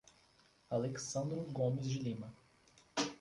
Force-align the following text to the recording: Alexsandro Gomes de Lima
Alexsandro 0.71 1.41
Gomes 1.53 1.77
de 1.87 1.99
Lima 2.03 2.33